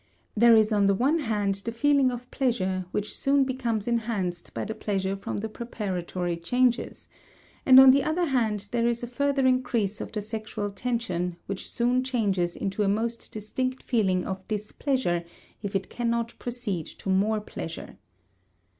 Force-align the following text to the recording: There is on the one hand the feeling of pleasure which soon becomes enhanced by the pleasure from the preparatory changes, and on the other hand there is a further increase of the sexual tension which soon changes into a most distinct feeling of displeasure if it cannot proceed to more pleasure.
There 0.35 0.55
is 0.55 0.73
on 0.73 0.87
the 0.87 0.95
one 0.95 1.19
hand 1.19 1.53
the 1.63 1.71
feeling 1.71 2.09
of 2.09 2.31
pleasure 2.31 2.87
which 2.89 3.15
soon 3.15 3.43
becomes 3.43 3.87
enhanced 3.87 4.51
by 4.51 4.65
the 4.65 4.73
pleasure 4.73 5.15
from 5.15 5.37
the 5.41 5.47
preparatory 5.47 6.37
changes, 6.37 7.07
and 7.67 7.79
on 7.79 7.91
the 7.91 8.03
other 8.03 8.25
hand 8.25 8.69
there 8.71 8.87
is 8.87 9.03
a 9.03 9.07
further 9.07 9.45
increase 9.45 10.01
of 10.01 10.11
the 10.11 10.23
sexual 10.23 10.71
tension 10.71 11.37
which 11.45 11.69
soon 11.69 12.03
changes 12.03 12.55
into 12.55 12.81
a 12.81 12.87
most 12.87 13.31
distinct 13.31 13.83
feeling 13.83 14.25
of 14.25 14.47
displeasure 14.47 15.23
if 15.61 15.75
it 15.75 15.91
cannot 15.91 16.33
proceed 16.39 16.87
to 16.87 17.07
more 17.11 17.39
pleasure. 17.39 17.99